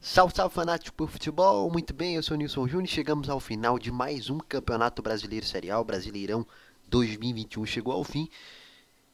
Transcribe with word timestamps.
Salve, 0.00 0.34
salve 0.34 0.54
fanático 0.54 0.96
por 0.96 1.10
futebol, 1.10 1.70
muito 1.70 1.92
bem, 1.92 2.14
eu 2.14 2.22
sou 2.22 2.34
o 2.34 2.38
Nilson 2.38 2.66
Júnior 2.66 2.88
chegamos 2.88 3.28
ao 3.28 3.38
final 3.38 3.78
de 3.78 3.92
mais 3.92 4.30
um 4.30 4.38
Campeonato 4.38 5.02
Brasileiro 5.02 5.44
Serial, 5.44 5.84
Brasileirão 5.84 6.46
2021 6.88 7.66
chegou 7.66 7.92
ao 7.92 8.04
fim 8.04 8.30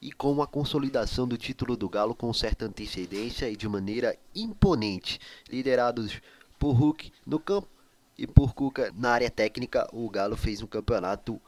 e 0.01 0.11
com 0.11 0.41
a 0.41 0.47
consolidação 0.47 1.29
do 1.29 1.37
título 1.37 1.77
do 1.77 1.89
Galo 1.89 2.15
com 2.15 2.33
certa 2.33 2.65
antecedência 2.65 3.51
e 3.51 3.57
de 3.57 3.69
maneira 3.69 4.17
imponente. 4.35 5.21
Liderados 5.49 6.21
por 6.59 6.73
Hulk 6.73 7.13
no 7.27 7.39
campo 7.39 7.69
e 8.17 8.27
por 8.27 8.55
Cuca 8.55 8.93
na 8.97 9.11
área 9.11 9.31
técnica, 9.31 9.89
o 9.93 10.09
Galo 10.09 10.37
fez 10.37 10.63
um 10.63 10.67
campeonato 10.67 11.41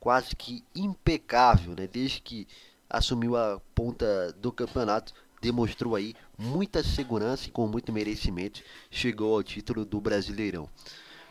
quase 0.00 0.34
que 0.34 0.64
impecável, 0.74 1.74
né? 1.76 1.86
Desde 1.86 2.20
que 2.20 2.46
assumiu 2.90 3.36
a 3.36 3.60
ponta 3.74 4.32
do 4.34 4.52
campeonato, 4.52 5.12
demonstrou 5.40 5.94
aí 5.94 6.14
muita 6.38 6.82
segurança 6.82 7.48
e 7.48 7.52
com 7.52 7.66
muito 7.66 7.92
merecimento 7.92 8.62
chegou 8.90 9.34
ao 9.34 9.42
título 9.42 9.84
do 9.84 10.00
Brasileirão. 10.00 10.68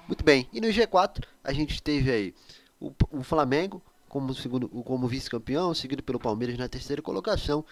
Muito 0.08 0.24
bem, 0.24 0.48
e 0.52 0.60
no 0.60 0.68
G4 0.68 1.24
a 1.44 1.54
gente 1.54 1.82
teve 1.82 2.12
aí 2.12 2.36
o, 2.80 2.92
o 3.12 3.24
Flamengo 3.24 3.82
como, 4.14 4.32
segundo, 4.36 4.70
como 4.70 5.08
vice-campeão, 5.08 5.74
seguido 5.74 6.04
pelo 6.04 6.20
Palmeiras 6.20 6.56
na 6.56 6.70
terceira 6.70 7.02
colocação. 7.02 7.66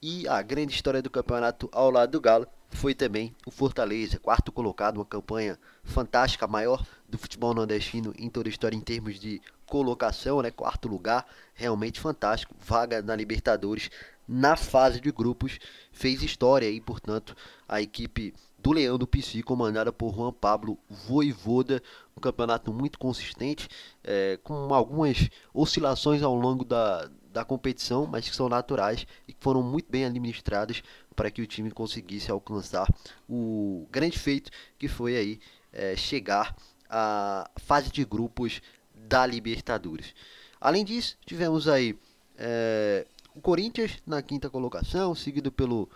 E 0.00 0.26
a 0.26 0.40
grande 0.40 0.72
história 0.72 1.02
do 1.02 1.10
campeonato 1.10 1.68
ao 1.70 1.90
lado 1.90 2.12
do 2.12 2.22
Galo 2.22 2.46
foi 2.70 2.94
também 2.94 3.36
o 3.44 3.50
Fortaleza, 3.50 4.18
quarto 4.18 4.50
colocado, 4.50 4.96
uma 4.96 5.04
campanha 5.04 5.58
fantástica, 5.82 6.46
maior 6.46 6.82
do 7.06 7.18
futebol 7.18 7.52
nordestino 7.52 8.14
em 8.18 8.30
toda 8.30 8.48
a 8.48 8.50
história 8.50 8.74
em 8.74 8.80
termos 8.80 9.20
de 9.20 9.42
colocação, 9.66 10.40
né? 10.40 10.50
Quarto 10.50 10.88
lugar, 10.88 11.26
realmente 11.52 12.00
fantástico, 12.00 12.54
vaga 12.58 13.02
na 13.02 13.14
Libertadores 13.14 13.90
na 14.26 14.56
fase 14.56 15.02
de 15.02 15.12
grupos, 15.12 15.58
fez 15.92 16.22
história 16.22 16.70
e, 16.70 16.80
portanto, 16.80 17.36
a 17.68 17.82
equipe 17.82 18.32
do 18.64 18.72
Leão 18.72 18.96
do 18.96 19.06
PC, 19.06 19.42
comandada 19.42 19.92
por 19.92 20.14
Juan 20.14 20.32
Pablo 20.32 20.78
Voivoda, 20.88 21.82
um 22.16 22.20
campeonato 22.20 22.72
muito 22.72 22.98
consistente, 22.98 23.68
é, 24.02 24.38
com 24.42 24.72
algumas 24.72 25.28
oscilações 25.52 26.22
ao 26.22 26.34
longo 26.34 26.64
da, 26.64 27.10
da 27.30 27.44
competição, 27.44 28.06
mas 28.06 28.26
que 28.26 28.34
são 28.34 28.48
naturais 28.48 29.06
e 29.28 29.34
que 29.34 29.44
foram 29.44 29.62
muito 29.62 29.90
bem 29.90 30.06
administradas 30.06 30.82
para 31.14 31.30
que 31.30 31.42
o 31.42 31.46
time 31.46 31.70
conseguisse 31.70 32.30
alcançar 32.30 32.88
o 33.28 33.86
grande 33.90 34.18
feito 34.18 34.50
que 34.78 34.88
foi 34.88 35.14
aí 35.14 35.40
é, 35.70 35.94
chegar 35.94 36.56
à 36.88 37.50
fase 37.56 37.92
de 37.92 38.02
grupos 38.02 38.62
da 38.94 39.26
Libertadores. 39.26 40.14
Além 40.58 40.86
disso, 40.86 41.18
tivemos 41.26 41.68
aí 41.68 41.98
é, 42.38 43.06
o 43.34 43.42
Corinthians 43.42 43.98
na 44.06 44.22
quinta 44.22 44.48
colocação, 44.48 45.14
seguido 45.14 45.52
pelo 45.52 45.86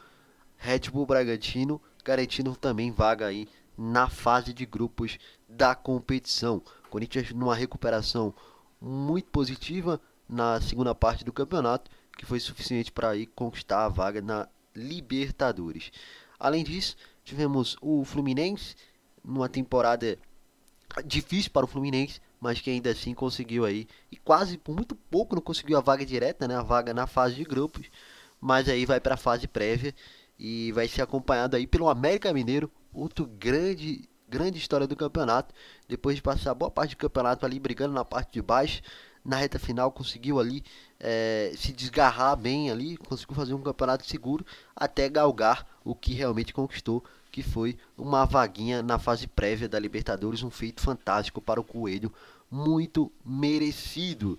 Red 0.59 0.91
Bull 0.93 1.07
Bragantino 1.07 1.81
garantindo 2.09 2.57
também 2.57 2.91
vaga 2.91 3.27
aí 3.27 3.47
na 3.77 4.09
fase 4.09 4.55
de 4.55 4.65
grupos 4.65 5.19
da 5.47 5.75
competição. 5.75 6.63
Corinthians 6.89 7.33
numa 7.33 7.55
recuperação 7.55 8.35
muito 8.81 9.29
positiva 9.29 10.01
na 10.27 10.59
segunda 10.59 10.95
parte 10.95 11.23
do 11.23 11.35
campeonato, 11.35 11.91
que 12.17 12.25
foi 12.25 12.41
suficiente 12.41 12.91
para 12.91 13.11
aí 13.11 13.27
conquistar 13.27 13.85
a 13.85 13.89
vaga 13.91 14.23
na 14.23 14.49
Libertadores. 14.75 15.93
Além 16.41 16.65
disso, 16.65 16.97
tivemos 17.23 17.77
o 17.83 18.03
Fluminense 18.07 18.75
numa 19.23 19.49
temporada 19.49 20.19
difícil 21.05 21.51
para 21.51 21.67
o 21.67 21.69
Fluminense, 21.69 22.23
mas 22.41 22.59
que 22.59 22.71
ainda 22.71 22.91
assim 22.91 23.13
conseguiu 23.13 23.67
aí 23.67 23.87
e 24.11 24.17
quase 24.17 24.57
por 24.57 24.75
muito 24.75 24.95
pouco 24.95 25.35
não 25.35 25.43
conseguiu 25.43 25.77
a 25.77 25.83
vaga 25.83 26.07
direta, 26.07 26.49
né, 26.49 26.57
a 26.57 26.63
vaga 26.63 26.95
na 26.95 27.07
fase 27.07 27.35
de 27.35 27.45
grupos, 27.45 27.91
mas 28.41 28.67
aí 28.67 28.87
vai 28.87 28.99
para 28.99 29.15
a 29.15 29.19
fase 29.19 29.47
prévia 29.47 29.95
e 30.39 30.73
vai 30.73 30.87
ser 30.87 31.03
acompanhado 31.03 31.57
aí 31.57 31.67
pelo 31.67 31.89
América 31.89 32.33
Mineiro, 32.33 32.71
outro 32.93 33.27
grande 33.27 34.09
grande 34.29 34.59
história 34.59 34.87
do 34.87 34.95
campeonato. 34.95 35.55
Depois 35.89 36.17
de 36.17 36.23
passar 36.23 36.55
boa 36.55 36.71
parte 36.71 36.91
do 36.95 36.99
campeonato 36.99 37.47
ali 37.47 37.59
brigando 37.59 37.95
na 37.95 38.05
parte 38.05 38.33
de 38.35 38.43
baixo, 38.43 38.83
na 39.25 39.37
reta 39.37 39.59
final 39.59 39.91
conseguiu 39.91 40.39
ali 40.39 40.63
é, 41.01 41.53
se 41.57 41.73
desgarrar 41.73 42.37
bem 42.37 42.71
ali, 42.71 42.97
conseguiu 42.97 43.35
fazer 43.35 43.55
um 43.55 43.63
campeonato 43.63 44.07
seguro 44.07 44.45
até 44.77 45.09
galgar 45.09 45.67
o 45.85 45.95
que 45.95 46.13
realmente 46.13 46.53
conquistou, 46.53 47.03
que 47.31 47.43
foi 47.43 47.77
uma 47.97 48.25
vaguinha 48.25 48.83
na 48.83 48.99
fase 48.99 49.27
prévia 49.27 49.69
da 49.69 49.79
Libertadores, 49.79 50.43
um 50.43 50.51
feito 50.51 50.81
fantástico 50.81 51.41
para 51.41 51.61
o 51.61 51.65
Coelho, 51.65 52.13
muito 52.51 53.13
merecido. 53.25 54.39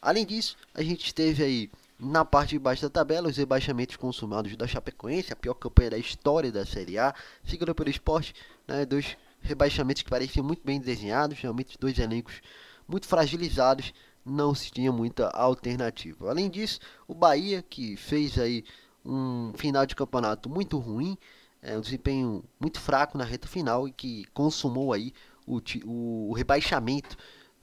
Além 0.00 0.26
disso, 0.26 0.56
a 0.74 0.82
gente 0.82 1.14
teve 1.14 1.42
aí 1.42 1.70
na 1.98 2.24
parte 2.24 2.50
de 2.50 2.58
baixo 2.58 2.82
da 2.82 2.90
tabela, 2.90 3.28
os 3.28 3.36
rebaixamentos 3.36 3.96
consumados 3.96 4.54
da 4.56 4.66
Chapecoense, 4.66 5.32
a 5.32 5.36
pior 5.36 5.54
campanha 5.54 5.90
da 5.90 5.98
história 5.98 6.52
da 6.52 6.64
Série 6.66 6.98
A, 6.98 7.14
seguido 7.42 7.74
pelo 7.74 7.88
esporte, 7.88 8.34
né, 8.68 8.84
dois 8.84 9.16
rebaixamentos 9.40 10.02
que 10.02 10.10
pareciam 10.10 10.44
muito 10.44 10.62
bem 10.64 10.80
desenhados, 10.80 11.38
realmente 11.38 11.78
dois 11.78 11.98
elencos 11.98 12.40
muito 12.86 13.06
fragilizados, 13.06 13.94
não 14.24 14.54
se 14.54 14.70
tinha 14.70 14.92
muita 14.92 15.28
alternativa. 15.28 16.28
Além 16.28 16.50
disso, 16.50 16.80
o 17.06 17.14
Bahia, 17.14 17.62
que 17.62 17.96
fez 17.96 18.38
aí 18.38 18.64
um 19.04 19.52
final 19.54 19.86
de 19.86 19.94
campeonato 19.94 20.48
muito 20.48 20.78
ruim, 20.78 21.16
é, 21.62 21.78
um 21.78 21.80
desempenho 21.80 22.44
muito 22.60 22.80
fraco 22.80 23.16
na 23.16 23.24
reta 23.24 23.48
final 23.48 23.88
e 23.88 23.92
que 23.92 24.24
consumou 24.34 24.92
aí 24.92 25.12
o, 25.46 25.60
o, 25.84 26.30
o 26.30 26.32
rebaixamento 26.32 27.16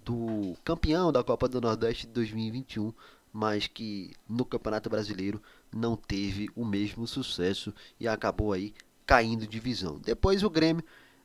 do 0.03 0.55
campeão 0.63 1.11
da 1.11 1.23
Copa 1.23 1.47
do 1.47 1.61
Nordeste 1.61 2.07
de 2.07 2.13
2021 2.13 2.93
mas 3.33 3.65
que 3.65 4.11
no 4.29 4.45
Campeonato 4.45 4.89
Brasileiro 4.89 5.41
não 5.73 5.97
teve 5.97 6.49
o 6.55 6.63
mesmo 6.63 7.07
sucesso 7.07 7.73
e 7.99 8.07
acabou 8.07 8.53
aí 8.53 8.73
caindo 9.07 9.47
divisão. 9.47 9.97
Depois 9.97 10.43
o 10.43 10.49
Grêmio, 10.49 10.83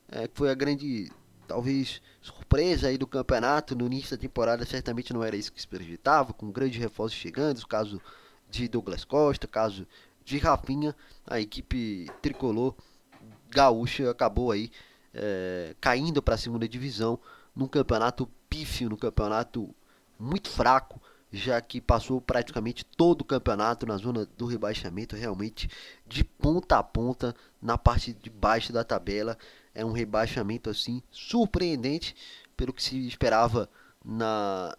é, 0.09 0.27
que 0.27 0.37
foi 0.37 0.51
a 0.51 0.55
grande, 0.55 1.13
talvez, 1.47 2.01
surpresa 2.23 2.89
aí 2.89 2.97
do 2.97 3.07
campeonato, 3.07 3.77
no 3.77 3.87
início 3.87 4.17
da 4.17 4.21
temporada 4.21 4.65
certamente 4.65 5.13
não 5.13 5.23
era 5.23 5.37
isso 5.37 5.53
que 5.53 5.61
se 5.61 5.69
projetava, 5.69 6.33
com 6.33 6.51
grandes 6.51 6.81
reforços 6.81 7.19
chegando, 7.19 7.59
o 7.59 7.69
caso 7.69 8.01
de 8.51 8.67
Douglas 8.67 9.05
Costa, 9.05 9.47
caso 9.47 9.87
de 10.25 10.39
Rafinha, 10.39 10.97
a 11.27 11.39
equipe 11.39 12.07
tricolor 12.23 12.75
gaúcha 13.51 14.11
acabou 14.11 14.51
aí 14.51 14.71
é, 15.13 15.75
caindo 15.81 16.23
para 16.23 16.35
a 16.35 16.39
segunda 16.39 16.69
divisão 16.69 17.19
num 17.55 17.67
campeonato 17.67 18.29
pífio, 18.49 18.89
num 18.89 18.97
campeonato 18.97 19.75
muito 20.19 20.51
fraco, 20.51 21.01
já 21.33 21.61
que 21.61 21.81
passou 21.81 22.21
praticamente 22.21 22.85
todo 22.85 23.23
o 23.23 23.25
campeonato 23.25 23.87
na 23.87 23.97
zona 23.97 24.27
do 24.37 24.47
rebaixamento, 24.47 25.17
realmente 25.17 25.69
de 26.07 26.25
ponta 26.25 26.79
a 26.79 26.83
ponta 26.83 27.35
na 27.61 27.77
parte 27.77 28.13
de 28.13 28.31
baixo 28.31 28.73
da 28.73 28.83
tabela. 28.83 29.37
É 29.75 29.85
um 29.85 29.93
rebaixamento 29.93 30.71
assim 30.71 31.03
surpreendente 31.11 32.17
pelo 32.57 32.73
que 32.73 32.83
se 32.83 33.07
esperava 33.07 33.69
na 34.05 34.77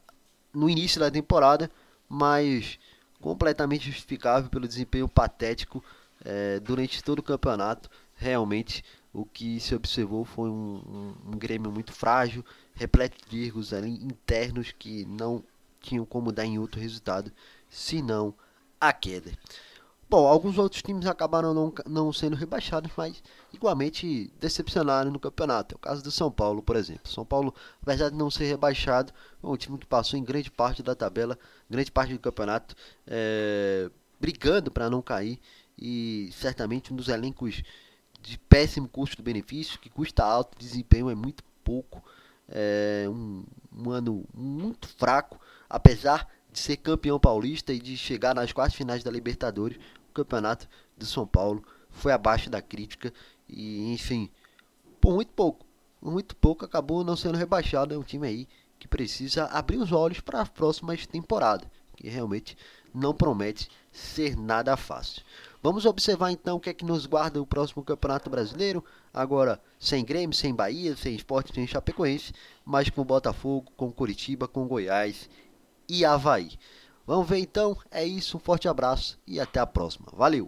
no 0.51 0.67
início 0.67 0.99
da 0.99 1.11
temporada, 1.11 1.69
mas 2.07 2.79
completamente 3.21 3.91
justificável 3.91 4.49
pelo 4.49 4.67
desempenho 4.67 5.07
patético 5.07 5.83
é, 6.25 6.59
durante 6.59 7.03
todo 7.03 7.19
o 7.19 7.23
campeonato. 7.23 7.89
Realmente 8.15 8.83
o 9.13 9.25
que 9.25 9.59
se 9.59 9.75
observou 9.75 10.25
foi 10.25 10.49
um, 10.49 10.81
um, 11.25 11.31
um 11.33 11.37
Grêmio 11.37 11.71
muito 11.71 11.93
frágil, 11.93 12.43
repleto 12.73 13.17
de 13.29 13.45
erros 13.45 13.73
ali 13.73 13.91
internos 14.03 14.73
que 14.77 15.05
não 15.05 15.43
tinham 15.79 16.05
como 16.05 16.31
dar 16.31 16.45
em 16.45 16.59
outro 16.59 16.79
resultado, 16.79 17.31
senão 17.69 18.33
a 18.79 18.93
queda. 18.93 19.31
Bom, 20.09 20.25
alguns 20.25 20.57
outros 20.57 20.81
times 20.81 21.05
acabaram 21.05 21.53
não, 21.53 21.71
não 21.85 22.11
sendo 22.11 22.35
rebaixados, 22.35 22.91
mas 22.97 23.21
igualmente 23.53 24.33
decepcionaram 24.39 25.11
no 25.11 25.19
campeonato. 25.19 25.75
É 25.75 25.77
o 25.77 25.79
caso 25.79 26.03
do 26.03 26.09
São 26.09 26.31
Paulo, 26.31 26.63
por 26.63 26.75
exemplo. 26.75 27.07
São 27.07 27.23
Paulo, 27.23 27.53
apesar 27.79 28.09
de 28.09 28.15
não 28.15 28.31
ser 28.31 28.45
rebaixado, 28.45 29.13
é 29.43 29.45
um 29.45 29.55
time 29.55 29.77
que 29.77 29.85
passou 29.85 30.17
em 30.17 30.23
grande 30.23 30.49
parte 30.49 30.81
da 30.81 30.95
tabela, 30.95 31.37
grande 31.69 31.91
parte 31.91 32.13
do 32.13 32.19
campeonato, 32.19 32.75
é, 33.05 33.87
brigando 34.19 34.71
para 34.71 34.89
não 34.89 34.99
cair. 34.99 35.39
E 35.77 36.31
certamente 36.33 36.91
um 36.91 36.95
dos 36.95 37.07
elencos 37.07 37.61
de 38.19 38.39
péssimo 38.39 38.89
custo-benefício, 38.89 39.79
que 39.79 39.91
custa 39.91 40.23
alto, 40.23 40.57
desempenho 40.57 41.11
é 41.11 41.15
muito 41.15 41.43
pouco. 41.63 42.03
É 42.47 43.05
um, 43.07 43.45
um 43.71 43.91
ano 43.91 44.25
muito 44.33 44.87
fraco 44.87 45.39
apesar 45.69 46.27
de 46.51 46.59
ser 46.59 46.77
campeão 46.77 47.19
paulista 47.19 47.71
e 47.71 47.79
de 47.79 47.95
chegar 47.95 48.33
nas 48.33 48.51
quartas 48.51 48.75
finais 48.75 49.03
da 49.03 49.11
Libertadores, 49.11 49.77
o 50.09 50.13
campeonato 50.13 50.67
do 50.97 51.05
São 51.05 51.27
Paulo 51.27 51.63
foi 51.89 52.11
abaixo 52.11 52.49
da 52.49 52.61
crítica 52.61 53.13
e, 53.47 53.93
enfim, 53.93 54.29
por 54.99 55.13
muito 55.13 55.31
pouco, 55.31 55.65
muito 56.01 56.35
pouco 56.35 56.65
acabou 56.65 57.03
não 57.03 57.15
sendo 57.15 57.37
rebaixado. 57.37 57.93
É 57.93 57.97
um 57.97 58.03
time 58.03 58.27
aí 58.27 58.47
que 58.79 58.87
precisa 58.87 59.45
abrir 59.45 59.77
os 59.77 59.91
olhos 59.91 60.19
para 60.19 60.41
as 60.41 60.49
próximas 60.49 61.05
temporadas, 61.05 61.67
que 61.95 62.09
realmente 62.09 62.57
não 62.93 63.13
promete 63.13 63.69
ser 63.91 64.35
nada 64.37 64.75
fácil. 64.75 65.23
Vamos 65.61 65.85
observar 65.85 66.31
então 66.31 66.55
o 66.55 66.59
que 66.59 66.69
é 66.69 66.73
que 66.73 66.85
nos 66.85 67.05
guarda 67.05 67.41
o 67.41 67.45
próximo 67.45 67.83
Campeonato 67.83 68.29
Brasileiro. 68.29 68.83
Agora, 69.13 69.61
sem 69.77 70.05
Grêmio, 70.05 70.35
sem 70.35 70.55
Bahia, 70.55 70.95
sem 70.95 71.13
Esporte, 71.13 71.53
sem 71.53 71.67
Chapecoense, 71.67 72.33
mas 72.63 72.89
com 72.89 73.03
Botafogo, 73.03 73.71
com 73.75 73.91
Curitiba, 73.91 74.47
com 74.47 74.67
Goiás 74.67 75.29
e 75.89 76.05
Havaí. 76.05 76.51
Vamos 77.07 77.27
ver 77.27 77.39
então, 77.39 77.75
é 77.89 78.05
isso, 78.05 78.37
um 78.37 78.39
forte 78.39 78.67
abraço 78.67 79.17
e 79.25 79.39
até 79.39 79.59
a 79.59 79.65
próxima. 79.65 80.05
Valeu! 80.13 80.47